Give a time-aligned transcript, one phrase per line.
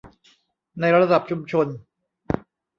[0.79, 1.67] ในระดับชุมชน